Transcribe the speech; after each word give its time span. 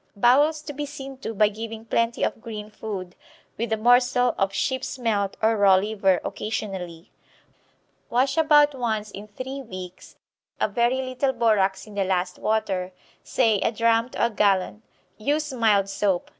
Bowels 0.15 0.63
to 0.63 0.73
be 0.73 0.83
seen 0.87 1.19
to 1.19 1.31
by 1.31 1.47
giving 1.47 1.85
plenty 1.85 2.23
of 2.23 2.41
green 2.41 2.71
food, 2.71 3.13
with 3.55 3.71
a 3.71 3.77
morsel 3.77 4.33
of 4.35 4.51
sheep's 4.51 4.97
melt 4.97 5.37
or 5.43 5.55
raw 5.55 5.75
liver 5.75 6.19
occasionally. 6.25 7.11
Wash 8.09 8.35
about 8.35 8.73
once 8.73 9.11
in 9.11 9.27
three 9.27 9.61
weeks, 9.61 10.15
a 10.59 10.67
very 10.67 11.03
little 11.03 11.33
borax 11.33 11.85
in 11.85 11.93
the 11.93 12.03
last 12.03 12.39
water, 12.39 12.93
say 13.23 13.59
a 13.59 13.71
drachm 13.71 14.09
to 14.09 14.25
a 14.25 14.31
gallon. 14.31 14.81
Use 15.17 15.53
mild 15.53 15.87
soap. 15.87 16.29